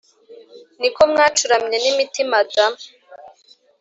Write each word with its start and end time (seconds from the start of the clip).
Niko 0.79 1.01
mwacuramye 1.11 1.77
n’imitima 1.79 2.37
da”? 2.53 2.65